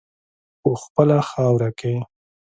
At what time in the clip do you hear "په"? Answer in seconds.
0.61-0.69